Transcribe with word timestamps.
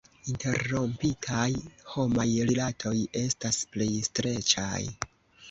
Interrompitaj 0.29 1.51
homaj 1.97 2.25
rilatoj 2.49 2.95
estas 3.23 3.61
plej 3.77 3.91
streĉaj. 4.09 4.83